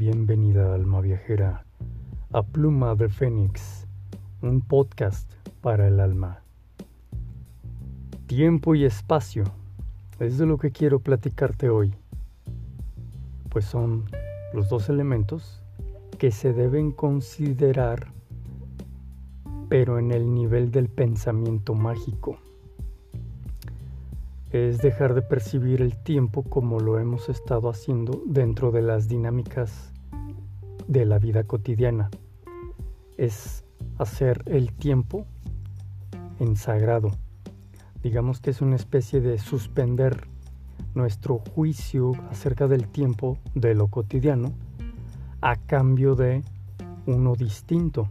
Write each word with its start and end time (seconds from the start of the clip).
Bienvenida 0.00 0.72
alma 0.72 1.02
viajera 1.02 1.66
a 2.32 2.42
Pluma 2.42 2.94
de 2.94 3.10
Fénix, 3.10 3.86
un 4.40 4.62
podcast 4.62 5.30
para 5.60 5.88
el 5.88 6.00
alma. 6.00 6.40
Tiempo 8.26 8.74
y 8.74 8.86
espacio 8.86 9.44
es 10.18 10.38
de 10.38 10.46
lo 10.46 10.56
que 10.56 10.70
quiero 10.70 11.00
platicarte 11.00 11.68
hoy, 11.68 11.92
pues 13.50 13.66
son 13.66 14.06
los 14.54 14.70
dos 14.70 14.88
elementos 14.88 15.62
que 16.16 16.30
se 16.30 16.54
deben 16.54 16.92
considerar 16.92 18.10
pero 19.68 19.98
en 19.98 20.12
el 20.12 20.32
nivel 20.32 20.70
del 20.70 20.88
pensamiento 20.88 21.74
mágico 21.74 22.38
es 24.50 24.78
dejar 24.78 25.14
de 25.14 25.22
percibir 25.22 25.82
el 25.82 25.94
tiempo 26.02 26.42
como 26.42 26.80
lo 26.80 26.98
hemos 26.98 27.28
estado 27.28 27.68
haciendo 27.68 28.22
dentro 28.26 28.72
de 28.72 28.82
las 28.82 29.06
dinámicas 29.06 29.89
de 30.90 31.06
la 31.06 31.20
vida 31.20 31.44
cotidiana. 31.44 32.10
Es 33.16 33.64
hacer 33.98 34.42
el 34.46 34.72
tiempo 34.72 35.24
en 36.40 36.56
sagrado. 36.56 37.12
Digamos 38.02 38.40
que 38.40 38.50
es 38.50 38.60
una 38.60 38.74
especie 38.74 39.20
de 39.20 39.38
suspender 39.38 40.26
nuestro 40.94 41.38
juicio 41.38 42.12
acerca 42.28 42.66
del 42.66 42.88
tiempo 42.88 43.38
de 43.54 43.76
lo 43.76 43.86
cotidiano 43.86 44.52
a 45.40 45.54
cambio 45.54 46.16
de 46.16 46.42
uno 47.06 47.36
distinto, 47.36 48.08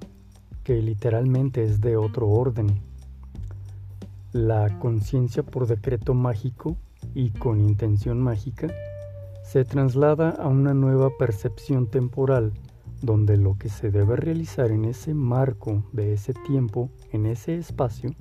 que 0.64 0.82
literalmente 0.82 1.66
es 1.66 1.82
de 1.82 1.98
otro 1.98 2.30
orden 2.30 2.82
la 4.32 4.80
conciencia 4.80 5.44
por 5.44 5.68
decreto 5.68 6.14
mágico 6.14 6.78
y 7.14 7.32
con 7.32 7.60
intención 7.60 8.22
mágica 8.22 8.68
se 9.44 9.66
traslada 9.66 10.30
a 10.30 10.48
una 10.48 10.76
nueva 10.76 11.10
percepción 11.18 11.88
temporal 11.88 12.54
donde 13.02 13.38
lo 13.38 13.58
que 13.58 13.70
se 13.70 13.92
debe 13.92 14.16
realizar 14.16 14.72
en 14.72 14.86
ese 14.86 15.14
marco 15.14 15.84
de 15.94 16.14
ese 16.14 16.34
tiempo, 16.34 16.90
en 17.12 17.26
ese 17.26 17.58
espacio, 17.58 18.12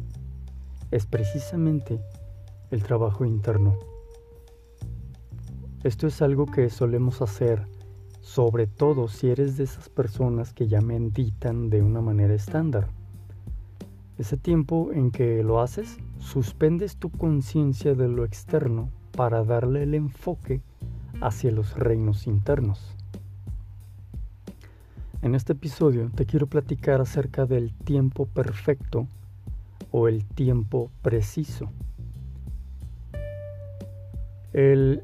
es 0.90 1.06
precisamente 1.06 2.00
el 2.70 2.82
trabajo 2.82 3.24
interno. 3.24 3.76
Esto 5.84 6.06
es 6.06 6.22
algo 6.22 6.46
que 6.46 6.70
solemos 6.70 7.22
hacer, 7.22 7.66
sobre 8.20 8.66
todo 8.66 9.08
si 9.08 9.28
eres 9.30 9.56
de 9.56 9.64
esas 9.64 9.88
personas 9.88 10.52
que 10.52 10.68
ya 10.68 10.80
meditan 10.80 11.70
de 11.70 11.82
una 11.82 12.00
manera 12.00 12.34
estándar. 12.34 12.88
Ese 14.18 14.36
tiempo 14.36 14.90
en 14.92 15.10
que 15.12 15.42
lo 15.44 15.60
haces, 15.60 15.98
suspendes 16.18 16.96
tu 16.96 17.10
conciencia 17.10 17.94
de 17.94 18.08
lo 18.08 18.24
externo 18.24 18.90
para 19.12 19.44
darle 19.44 19.84
el 19.84 19.94
enfoque 19.94 20.60
hacia 21.20 21.52
los 21.52 21.76
reinos 21.78 22.26
internos. 22.26 22.97
En 25.20 25.34
este 25.34 25.52
episodio 25.52 26.10
te 26.14 26.26
quiero 26.26 26.46
platicar 26.46 27.00
acerca 27.00 27.44
del 27.44 27.74
tiempo 27.74 28.26
perfecto 28.26 29.08
o 29.90 30.06
el 30.06 30.24
tiempo 30.24 30.92
preciso. 31.02 31.72
El 34.52 35.02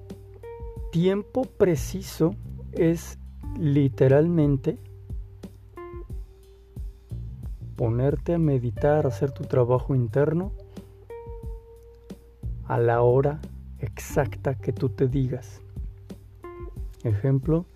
tiempo 0.93 1.43
preciso 1.43 2.37
es 2.73 3.19
literalmente 3.59 4.79
ponerte 7.75 8.35
a 8.35 8.39
meditar, 8.39 9.09
hacer 9.09 9.33
tu 9.33 9.43
trabajo 9.43 9.97
interno 9.97 10.53
a 12.67 12.79
la 12.79 13.03
hora 13.03 13.41
exacta 13.81 14.55
que 14.55 14.73
tú 14.73 14.91
te 14.91 15.09
digas. 15.09 15.61
Ejemplo, 17.03 17.67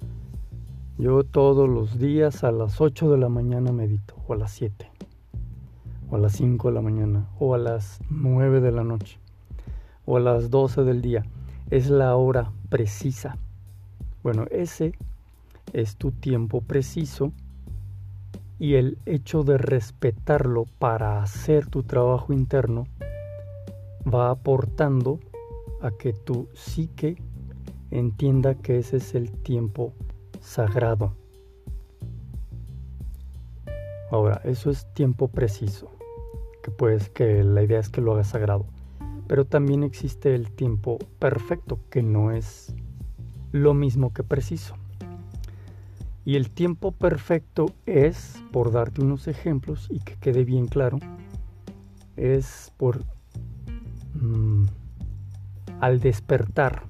yo 0.98 1.22
todos 1.22 1.68
los 1.68 2.00
días 2.00 2.42
a 2.42 2.50
las 2.50 2.80
8 2.80 3.08
de 3.12 3.18
la 3.18 3.28
mañana 3.28 3.70
medito, 3.70 4.17
o 4.27 4.33
a 4.33 4.36
las 4.36 4.50
7, 4.50 4.90
o 6.11 6.17
a 6.17 6.18
las 6.18 6.33
5 6.33 6.68
de 6.68 6.74
la 6.74 6.83
mañana, 6.83 7.28
o 7.39 7.55
a 7.55 7.58
las 7.58 8.00
9 8.11 8.61
de 8.61 8.73
la 8.73 8.83
noche, 8.83 9.20
o 10.06 10.17
a 10.17 10.20
las 10.20 10.50
12 10.50 10.83
del 10.83 11.00
día. 11.00 11.24
Es 11.70 11.89
la 11.89 12.17
hora 12.17 12.50
precisa. 12.68 13.39
Bueno, 14.24 14.46
ese 14.50 14.92
es 15.73 15.95
tu 15.95 16.11
tiempo 16.11 16.62
preciso 16.62 17.30
y 18.58 18.74
el 18.74 18.98
hecho 19.06 19.44
de 19.44 19.56
respetarlo 19.56 20.64
para 20.80 21.23
hacer 21.23 21.68
tu 21.68 21.84
trabajo 21.84 22.33
interno 22.33 22.89
va 24.12 24.30
aportando 24.30 25.20
a 25.80 25.92
que 25.92 26.12
tu 26.12 26.48
psique 26.55 27.23
entienda 27.92 28.56
que 28.56 28.78
ese 28.78 28.96
es 28.96 29.14
el 29.14 29.30
tiempo 29.30 29.92
sagrado. 30.40 31.14
Ahora, 34.10 34.40
eso 34.44 34.70
es 34.70 34.86
tiempo 34.94 35.28
preciso, 35.28 35.90
que 36.62 36.70
pues 36.70 37.10
que 37.10 37.44
la 37.44 37.62
idea 37.62 37.78
es 37.78 37.88
que 37.88 38.00
lo 38.00 38.12
hagas 38.12 38.28
sagrado. 38.28 38.66
Pero 39.26 39.44
también 39.44 39.82
existe 39.82 40.34
el 40.34 40.50
tiempo 40.50 40.98
perfecto, 41.18 41.78
que 41.90 42.02
no 42.02 42.32
es 42.32 42.74
lo 43.52 43.74
mismo 43.74 44.12
que 44.12 44.22
preciso. 44.22 44.74
Y 46.24 46.36
el 46.36 46.50
tiempo 46.50 46.92
perfecto 46.92 47.72
es, 47.86 48.42
por 48.52 48.72
darte 48.72 49.02
unos 49.02 49.28
ejemplos 49.28 49.88
y 49.90 50.00
que 50.00 50.14
quede 50.16 50.44
bien 50.44 50.66
claro, 50.66 50.98
es 52.16 52.72
por 52.76 53.02
mm, 54.14 54.64
al 55.80 56.00
despertar. 56.00 56.82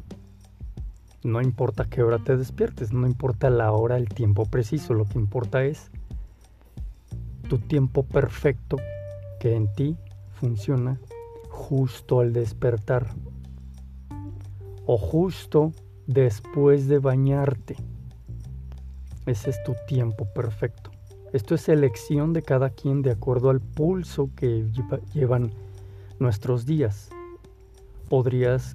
No 1.24 1.42
importa 1.42 1.84
qué 1.84 2.02
hora 2.02 2.18
te 2.18 2.36
despiertes, 2.36 2.92
no 2.92 3.06
importa 3.06 3.50
la 3.50 3.72
hora, 3.72 3.96
el 3.96 4.08
tiempo 4.08 4.46
preciso, 4.46 4.94
lo 4.94 5.04
que 5.04 5.18
importa 5.18 5.64
es 5.64 5.90
tu 7.48 7.58
tiempo 7.58 8.04
perfecto 8.04 8.76
que 9.40 9.56
en 9.56 9.72
ti 9.74 9.96
funciona 10.34 11.00
justo 11.48 12.20
al 12.20 12.32
despertar 12.32 13.08
o 14.86 14.96
justo 14.96 15.72
después 16.06 16.88
de 16.88 16.98
bañarte. 16.98 17.76
Ese 19.26 19.50
es 19.50 19.62
tu 19.64 19.74
tiempo 19.86 20.24
perfecto. 20.26 20.90
Esto 21.32 21.54
es 21.54 21.68
elección 21.68 22.32
de 22.32 22.42
cada 22.42 22.70
quien 22.70 23.02
de 23.02 23.10
acuerdo 23.10 23.50
al 23.50 23.60
pulso 23.60 24.30
que 24.34 24.66
llevan 25.12 25.50
nuestros 26.18 26.64
días. 26.64 27.10
Podrías 28.08 28.74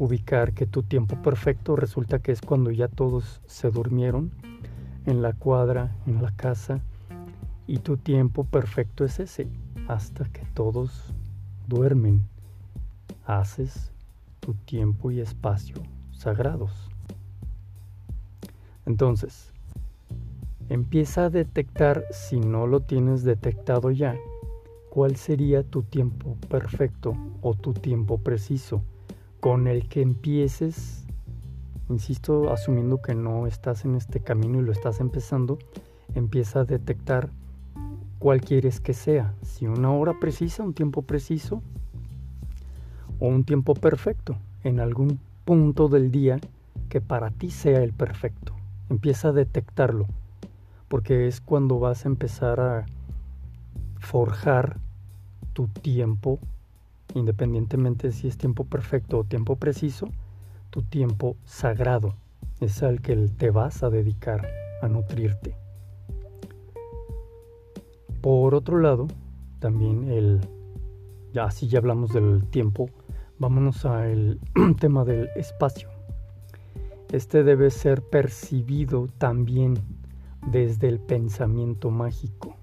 ubicar 0.00 0.54
que 0.54 0.64
tu 0.64 0.82
tiempo 0.82 1.14
perfecto 1.20 1.76
resulta 1.76 2.20
que 2.20 2.32
es 2.32 2.40
cuando 2.40 2.70
ya 2.70 2.88
todos 2.88 3.42
se 3.44 3.70
durmieron 3.70 4.32
en 5.04 5.20
la 5.20 5.34
cuadra, 5.34 5.94
en 6.06 6.22
la 6.22 6.30
casa, 6.30 6.80
y 7.66 7.80
tu 7.80 7.98
tiempo 7.98 8.44
perfecto 8.44 9.04
es 9.04 9.20
ese, 9.20 9.46
hasta 9.88 10.24
que 10.24 10.40
todos 10.54 11.12
duermen. 11.68 12.26
Haces 13.26 13.92
tu 14.40 14.54
tiempo 14.54 15.10
y 15.10 15.20
espacio 15.20 15.76
sagrados. 16.12 16.88
Entonces, 18.86 19.52
empieza 20.70 21.26
a 21.26 21.30
detectar, 21.30 22.04
si 22.10 22.40
no 22.40 22.66
lo 22.66 22.80
tienes 22.80 23.22
detectado 23.22 23.90
ya, 23.90 24.16
cuál 24.88 25.16
sería 25.16 25.62
tu 25.62 25.82
tiempo 25.82 26.38
perfecto 26.48 27.14
o 27.42 27.52
tu 27.52 27.74
tiempo 27.74 28.16
preciso 28.16 28.82
con 29.40 29.66
el 29.66 29.88
que 29.88 30.02
empieces, 30.02 31.04
insisto, 31.88 32.52
asumiendo 32.52 33.00
que 33.00 33.14
no 33.14 33.46
estás 33.46 33.84
en 33.84 33.94
este 33.96 34.20
camino 34.20 34.60
y 34.60 34.62
lo 34.62 34.72
estás 34.72 35.00
empezando, 35.00 35.58
empieza 36.14 36.60
a 36.60 36.64
detectar 36.64 37.30
cuál 38.18 38.42
quieres 38.42 38.80
que 38.80 38.92
sea, 38.92 39.34
si 39.42 39.66
una 39.66 39.90
hora 39.90 40.20
precisa, 40.20 40.62
un 40.62 40.74
tiempo 40.74 41.02
preciso 41.02 41.62
o 43.18 43.26
un 43.28 43.44
tiempo 43.44 43.74
perfecto 43.74 44.36
en 44.62 44.78
algún 44.78 45.18
punto 45.46 45.88
del 45.88 46.10
día 46.10 46.38
que 46.90 47.00
para 47.00 47.30
ti 47.30 47.50
sea 47.50 47.82
el 47.82 47.92
perfecto. 47.92 48.54
Empieza 48.90 49.28
a 49.28 49.32
detectarlo, 49.32 50.06
porque 50.88 51.26
es 51.26 51.40
cuando 51.40 51.78
vas 51.78 52.04
a 52.04 52.08
empezar 52.08 52.60
a 52.60 52.86
forjar 53.98 54.78
tu 55.52 55.68
tiempo, 55.68 56.40
independientemente 57.14 58.12
si 58.12 58.28
es 58.28 58.36
tiempo 58.36 58.64
perfecto 58.64 59.18
o 59.18 59.24
tiempo 59.24 59.56
preciso, 59.56 60.08
tu 60.70 60.82
tiempo 60.82 61.36
sagrado 61.44 62.14
es 62.60 62.82
al 62.82 63.00
que 63.00 63.16
te 63.16 63.50
vas 63.50 63.82
a 63.82 63.90
dedicar 63.90 64.46
a 64.82 64.88
nutrirte. 64.88 65.56
Por 68.20 68.54
otro 68.54 68.78
lado, 68.78 69.08
también 69.60 70.10
el, 70.10 70.40
ya 71.32 71.44
así 71.44 71.68
ya 71.68 71.78
hablamos 71.78 72.12
del 72.12 72.44
tiempo, 72.44 72.90
vámonos 73.38 73.84
al 73.86 74.38
tema 74.78 75.04
del 75.04 75.28
espacio. 75.36 75.88
Este 77.10 77.42
debe 77.42 77.70
ser 77.70 78.02
percibido 78.02 79.08
también 79.18 79.74
desde 80.46 80.88
el 80.88 81.00
pensamiento 81.00 81.90
mágico, 81.90 82.54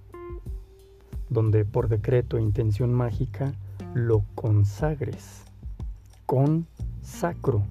donde 1.29 1.65
por 1.65 1.89
decreto 1.89 2.37
e 2.37 2.41
intención 2.41 2.93
mágica 2.93 3.53
lo 3.97 4.23
consagres 4.35 5.43
con 6.25 6.67
sacro, 7.01 7.63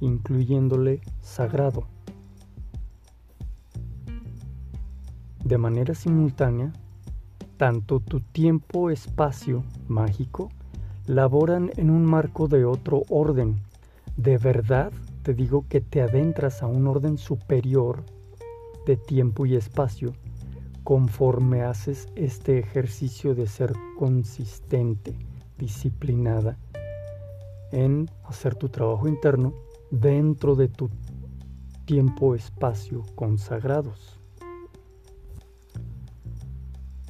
incluyéndole 0.00 1.00
sagrado. 1.20 1.86
de 5.48 5.56
manera 5.56 5.94
simultánea, 5.94 6.72
tanto 7.56 8.00
tu 8.00 8.20
tiempo-espacio 8.20 9.64
mágico 9.88 10.50
laboran 11.06 11.70
en 11.76 11.88
un 11.88 12.04
marco 12.04 12.48
de 12.48 12.66
otro 12.66 13.02
orden. 13.08 13.56
De 14.16 14.36
verdad 14.36 14.92
te 15.22 15.32
digo 15.32 15.64
que 15.68 15.80
te 15.80 16.02
adentras 16.02 16.62
a 16.62 16.66
un 16.66 16.86
orden 16.86 17.16
superior 17.16 18.04
de 18.86 18.98
tiempo 18.98 19.46
y 19.46 19.56
espacio 19.56 20.12
conforme 20.84 21.62
haces 21.62 22.08
este 22.14 22.58
ejercicio 22.58 23.34
de 23.34 23.46
ser 23.46 23.72
consistente, 23.98 25.16
disciplinada 25.58 26.56
en 27.72 28.10
hacer 28.24 28.54
tu 28.54 28.68
trabajo 28.68 29.08
interno 29.08 29.52
dentro 29.90 30.54
de 30.54 30.68
tu 30.68 30.88
tiempo-espacio 31.84 33.04
consagrados. 33.14 34.18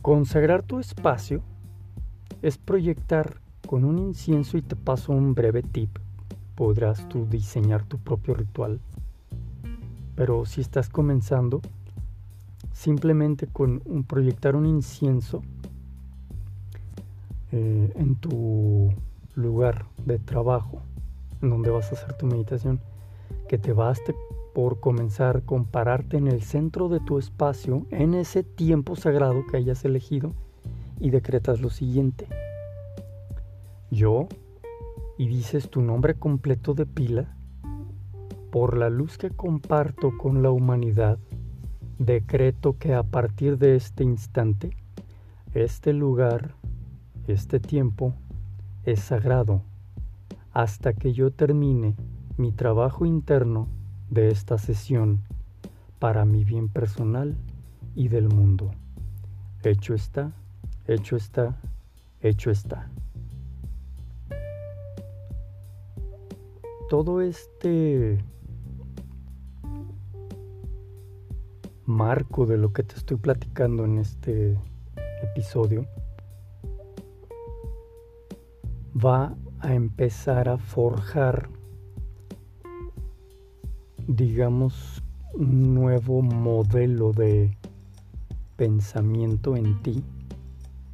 Consagrar 0.03 0.63
tu 0.63 0.79
espacio 0.79 1.43
es 2.43 2.59
proyectar 2.59 3.41
con 3.67 3.85
un 3.85 3.99
incienso 3.99 4.57
y 4.57 4.63
te 4.63 4.77
paso 4.77 5.13
un 5.13 5.35
breve 5.35 5.63
tip. 5.63 5.99
Podrás 6.55 7.09
tú 7.09 7.27
diseñar 7.27 7.85
tu 7.85 7.99
propio 7.99 8.35
ritual. 8.35 8.81
Pero 10.15 10.47
si 10.47 10.61
estás 10.61 10.89
comenzando, 10.89 11.61
simplemente 12.73 13.47
con 13.47 13.81
proyectar 14.07 14.57
un 14.57 14.67
incienso 14.67 15.43
eh, 17.53 17.93
en 17.97 18.17
tu 18.17 18.93
lugar 19.35 19.87
de 20.05 20.19
trabajo, 20.19 20.83
en 21.43 21.51
donde 21.51 21.71
vas 21.71 21.91
a 21.91 21.95
hacer 21.95 22.15
tu 22.15 22.27
meditación, 22.27 22.81
que 23.49 23.59
te 23.59 23.73
baste 23.73 24.15
por 24.55 24.81
comenzar 24.81 25.43
con 25.43 25.65
pararte 25.65 26.17
en 26.17 26.27
el 26.27 26.43
centro 26.43 26.89
de 26.89 27.01
tu 27.01 27.19
espacio, 27.19 27.87
en 27.91 28.15
ese 28.15 28.43
tiempo 28.43 28.97
sagrado 28.97 29.45
que 29.51 29.57
hayas 29.57 29.85
elegido, 29.85 30.33
y 31.01 31.11
decretas 31.11 31.61
lo 31.61 31.71
siguiente. 31.71 32.27
Yo, 33.91 34.29
y 35.17 35.29
dices 35.29 35.71
tu 35.71 35.81
nombre 35.81 36.15
completo 36.15 36.75
de 36.75 36.87
pila, 36.87 37.37
por 38.51 38.77
la 38.77 38.91
luz 38.91 39.19
que 39.19 39.31
comparto 39.31 40.17
con 40.17 40.43
la 40.43 40.51
humanidad, 40.51 41.19
decreto 41.99 42.77
que 42.79 42.95
a 42.95 43.03
partir 43.03 43.59
de 43.59 43.77
este 43.77 44.05
instante, 44.05 44.77
este 45.55 45.93
lugar, 45.93 46.55
este 47.29 47.61
tiempo, 47.61 48.15
es 48.85 49.01
sagrado 49.01 49.63
hasta 50.53 50.93
que 50.93 51.13
yo 51.13 51.31
termine 51.31 51.95
mi 52.37 52.53
trabajo 52.53 53.05
interno 53.05 53.69
de 54.11 54.31
esta 54.31 54.59
sesión 54.59 55.25
para 55.99 56.25
mi 56.25 56.45
bien 56.45 56.69
personal 56.69 57.37
y 57.95 58.09
del 58.09 58.29
mundo. 58.29 58.71
Hecho 59.63 59.95
está, 59.95 60.33
hecho 60.87 61.17
está, 61.17 61.61
hecho 62.23 62.51
está. 62.51 62.89
Todo 66.89 67.21
este 67.21 68.19
marco 71.85 72.47
de 72.47 72.57
lo 72.57 72.73
que 72.73 72.83
te 72.83 72.95
estoy 72.95 73.17
platicando 73.17 73.85
en 73.85 73.99
este 73.99 74.59
episodio 75.23 75.87
va 79.05 79.35
a 79.61 79.75
empezar 79.75 80.49
a 80.49 80.59
forjar, 80.59 81.49
digamos, 84.07 85.03
un 85.35 85.75
nuevo 85.75 86.23
modelo 86.23 87.13
de 87.13 87.57
pensamiento 88.57 89.57
en 89.57 89.81
ti, 89.83 90.03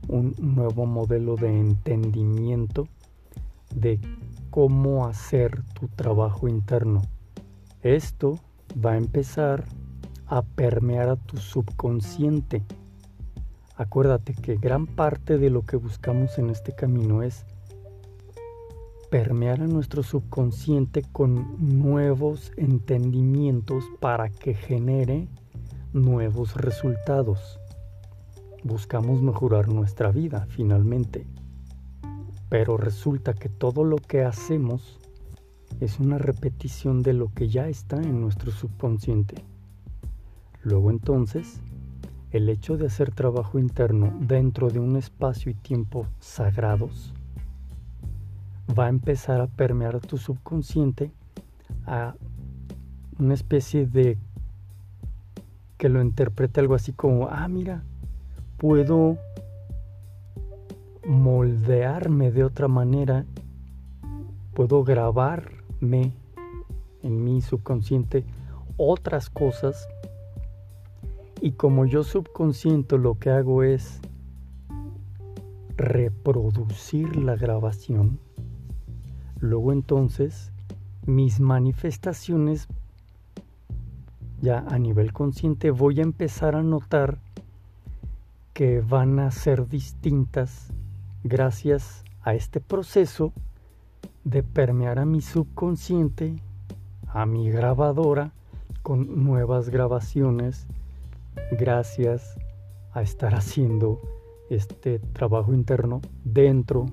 un 0.09 0.35
nuevo 0.39 0.87
modelo 0.87 1.37
de 1.37 1.59
entendimiento 1.59 2.89
de 3.75 3.99
cómo 4.51 5.07
hacer 5.07 5.63
tu 5.73 5.89
trabajo 5.89 6.49
interno. 6.49 7.03
Esto 7.83 8.39
va 8.85 8.93
a 8.93 8.97
empezar 8.99 9.65
a 10.27 10.43
permear 10.43 11.09
a 11.09 11.17
tu 11.17 11.39
subconsciente. 11.39 12.63
Acuérdate 13.77 14.35
que 14.35 14.57
gran 14.57 14.87
parte 14.87 15.39
de 15.39 15.51
lo 15.51 15.63
que 15.63 15.77
buscamos 15.77 16.39
en 16.39 16.51
este 16.51 16.75
camino 16.75 17.23
es 17.23 17.47
permear 19.15 19.61
a 19.61 19.69
nuestro 19.69 20.03
subconsciente 20.03 21.03
con 21.13 21.55
nuevos 21.79 22.51
entendimientos 22.57 23.85
para 24.01 24.29
que 24.29 24.55
genere 24.55 25.29
nuevos 25.93 26.57
resultados. 26.57 27.61
Buscamos 28.65 29.23
mejorar 29.23 29.69
nuestra 29.69 30.11
vida 30.11 30.49
finalmente. 30.49 31.29
Pero 32.49 32.77
resulta 32.77 33.35
que 33.35 33.49
todo 33.49 33.85
lo 33.85 33.99
que 33.99 34.25
hacemos 34.25 34.99
es 35.79 36.01
una 36.01 36.19
repetición 36.19 37.05
de 37.05 37.13
lo 37.13 37.33
que 37.33 37.47
ya 37.47 37.69
está 37.69 38.03
en 38.03 38.21
nuestro 38.21 38.51
subconsciente. 38.51 39.45
Luego 40.65 40.91
entonces, 40.91 41.61
el 42.33 42.49
hecho 42.49 42.77
de 42.77 42.87
hacer 42.87 43.13
trabajo 43.13 43.61
interno 43.61 44.13
dentro 44.19 44.71
de 44.71 44.81
un 44.81 44.97
espacio 44.97 45.53
y 45.53 45.55
tiempo 45.55 46.09
sagrados 46.19 47.15
va 48.79 48.87
a 48.87 48.89
empezar 48.89 49.41
a 49.41 49.47
permear 49.47 50.01
tu 50.01 50.17
subconsciente 50.17 51.11
a 51.87 52.15
una 53.19 53.35
especie 53.35 53.87
de 53.87 54.19
que 55.79 55.89
lo 55.89 56.01
interprete 56.01 56.61
algo 56.61 56.75
así 56.75 56.93
como, 56.93 57.29
ah, 57.29 57.47
mira, 57.49 57.83
puedo 58.57 59.19
moldearme 61.07 62.31
de 62.31 62.45
otra 62.45 62.69
manera, 62.69 63.27
puedo 64.55 64.85
grabarme 64.85 66.13
en 67.03 67.25
mi 67.25 67.43
subconsciente 67.43 68.25
otras 68.77 69.29
cosas 69.29 69.89
y 71.41 71.53
como 71.53 71.85
yo 71.85 72.03
subconsciente 72.05 72.97
lo 72.97 73.19
que 73.19 73.31
hago 73.31 73.63
es 73.63 74.01
reproducir 75.77 77.17
la 77.17 77.37
grabación, 77.37 78.19
luego 79.45 79.73
entonces 79.73 80.51
mis 81.07 81.39
manifestaciones 81.39 82.67
ya 84.41 84.59
a 84.59 84.79
nivel 84.79 85.13
consciente 85.13 85.71
voy 85.71 86.01
a 86.01 86.03
empezar 86.03 86.57
a 86.57 86.63
notar 86.63 87.19
que 88.53 88.81
van 88.81 89.19
a 89.19 89.31
ser 89.31 89.69
distintas 89.69 90.73
gracias 91.23 92.05
a 92.23 92.35
este 92.35 92.61
proceso 92.61 93.33
de 94.25 94.43
permear 94.43 94.99
a 94.99 95.05
mi 95.05 95.21
subconsciente, 95.21 96.37
a 97.09 97.27
mi 97.27 97.51
grabadora, 97.51 98.33
con 98.83 99.25
nuevas 99.25 99.69
grabaciones 99.69 100.67
gracias 101.59 102.37
a 102.93 103.03
estar 103.03 103.35
haciendo 103.35 104.01
este 104.49 104.99
trabajo 104.99 105.53
interno 105.53 106.01
dentro 106.25 106.87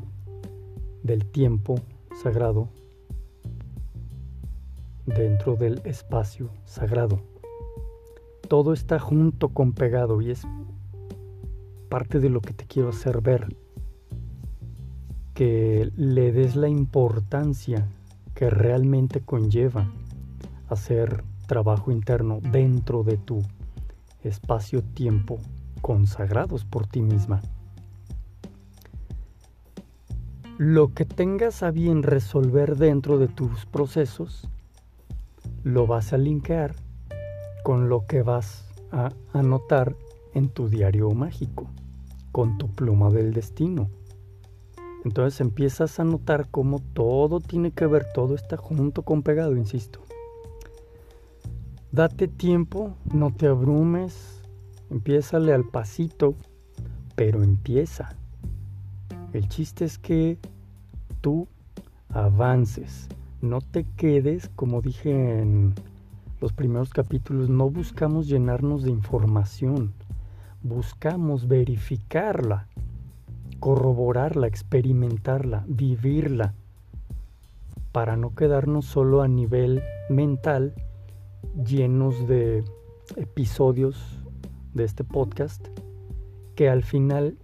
del 1.04 1.26
tiempo 1.26 1.76
sagrado, 2.22 2.70
dentro 5.08 5.56
del 5.56 5.82
espacio 5.86 6.52
sagrado. 6.66 7.20
Todo 8.48 8.74
está 8.74 9.00
junto 9.00 9.50
con 9.50 9.74
pegado 9.74 10.22
y 10.22 10.30
es 10.30 10.44
parte 11.90 12.20
de 12.20 12.30
lo 12.30 12.42
que 12.42 12.54
te 12.54 12.66
quiero 12.66 12.90
hacer 12.90 13.22
ver. 13.22 13.56
Que 15.34 15.92
le 15.96 16.32
des 16.32 16.56
la 16.56 16.70
importancia 16.70 17.88
que 18.36 18.52
realmente 18.52 19.22
conlleva 19.22 19.92
hacer 20.70 21.24
trabajo 21.48 21.92
interno 21.92 22.40
dentro 22.40 23.04
de 23.04 23.18
tu 23.18 23.42
espacio-tiempo 24.24 25.40
consagrados 25.82 26.66
por 26.66 26.86
ti 26.86 27.02
misma. 27.02 27.42
Lo 30.58 30.94
que 30.94 31.06
tengas 31.06 31.64
a 31.64 31.72
bien 31.72 32.04
resolver 32.04 32.78
dentro 32.78 33.18
de 33.18 33.28
tus 33.28 33.66
procesos, 33.66 34.48
lo 35.64 35.88
vas 35.88 36.14
a 36.14 36.18
linkear 36.18 36.76
con 37.64 37.90
lo 37.90 38.06
que 38.06 38.22
vas 38.22 38.68
a 38.92 39.12
anotar 39.34 39.96
en 40.34 40.50
tu 40.50 40.68
diario 40.68 41.10
mágico, 41.12 41.68
con 42.32 42.58
tu 42.58 42.68
pluma 42.68 43.10
del 43.10 43.34
destino. 43.34 43.90
Entonces 45.04 45.42
empiezas 45.42 46.00
a 46.00 46.04
notar 46.04 46.48
cómo 46.52 46.80
todo 46.94 47.40
tiene 47.40 47.72
que 47.72 47.88
ver, 47.88 48.06
todo 48.14 48.36
está 48.36 48.58
junto 48.58 49.02
con 49.02 49.24
pegado, 49.24 49.56
insisto. 49.56 50.02
Date 51.92 52.28
tiempo, 52.28 52.96
no 53.12 53.34
te 53.34 53.48
abrumes, 53.48 54.42
empiézale 54.90 55.54
al 55.54 55.68
pasito, 55.68 56.36
pero 57.16 57.42
empieza. 57.42 58.16
El 59.34 59.48
chiste 59.48 59.86
es 59.86 59.98
que 59.98 60.38
tú 61.22 61.48
avances, 62.10 63.08
no 63.42 63.62
te 63.62 63.86
quedes, 63.96 64.50
como 64.56 64.82
dije 64.82 65.40
en 65.40 65.74
los 66.42 66.52
primeros 66.52 66.90
capítulos, 66.90 67.50
no 67.50 67.70
buscamos 67.70 68.28
llenarnos 68.28 68.84
de 68.84 68.90
información, 68.90 69.94
buscamos 70.64 71.48
verificarla, 71.48 72.68
corroborarla, 73.60 74.48
experimentarla, 74.48 75.64
vivirla, 75.68 76.54
para 77.92 78.18
no 78.18 78.36
quedarnos 78.36 78.86
solo 78.86 79.22
a 79.22 79.28
nivel 79.28 79.82
mental 80.10 80.74
llenos 81.66 82.28
de 82.28 82.64
episodios 83.16 83.98
de 84.74 84.84
este 84.84 85.04
podcast 85.04 85.68
que 86.56 86.70
al 86.70 86.84
final, 86.84 87.38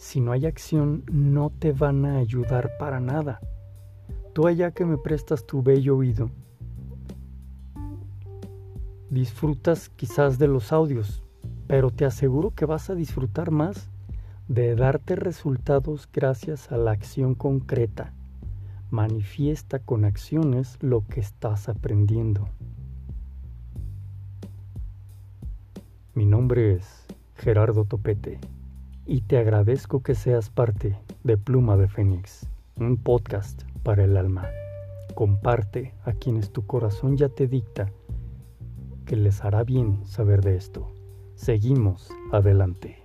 si 0.00 0.18
no 0.18 0.32
hay 0.32 0.46
acción, 0.46 1.04
no 1.12 1.50
te 1.50 1.72
van 1.72 2.06
a 2.06 2.16
ayudar 2.16 2.70
para 2.78 3.00
nada. 3.00 3.38
Tú 4.32 4.46
allá 4.46 4.70
que 4.70 4.86
me 4.86 4.96
prestas 4.96 5.46
tu 5.46 5.62
bello 5.62 5.98
oído, 5.98 6.30
disfrutas 9.10 9.90
quizás 9.90 10.38
de 10.38 10.48
los 10.48 10.72
audios, 10.72 11.22
pero 11.66 11.90
te 11.90 12.06
aseguro 12.06 12.52
que 12.54 12.64
vas 12.64 12.88
a 12.88 12.94
disfrutar 12.94 13.50
más 13.50 13.90
de 14.48 14.74
darte 14.74 15.16
resultados 15.16 16.08
gracias 16.10 16.72
a 16.72 16.78
la 16.78 16.92
acción 16.92 17.34
concreta. 17.34 18.14
Manifiesta 18.88 19.80
con 19.80 20.06
acciones 20.06 20.78
lo 20.80 21.06
que 21.06 21.20
estás 21.20 21.68
aprendiendo. 21.68 22.48
Mi 26.14 26.24
nombre 26.24 26.76
es 26.76 27.06
Gerardo 27.34 27.84
Topete 27.84 28.40
y 29.10 29.22
te 29.22 29.38
agradezco 29.38 30.04
que 30.04 30.14
seas 30.14 30.50
parte 30.50 30.96
de 31.24 31.36
Pluma 31.36 31.76
de 31.76 31.88
Fénix, 31.88 32.48
un 32.76 32.96
podcast 32.96 33.64
para 33.82 34.04
el 34.04 34.16
alma. 34.16 34.48
Comparte 35.16 35.94
a 36.04 36.12
quienes 36.12 36.52
tu 36.52 36.64
corazón 36.64 37.16
ya 37.16 37.28
te 37.28 37.48
dicta 37.48 37.90
que 39.06 39.16
les 39.16 39.44
hará 39.44 39.64
bien 39.64 40.06
saber 40.06 40.42
de 40.42 40.54
esto. 40.54 40.92
Seguimos 41.34 42.08
adelante. 42.30 42.99